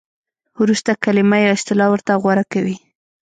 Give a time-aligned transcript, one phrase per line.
[0.61, 2.75] ورسته کلمه یا اصطلاح ورته غوره کوي.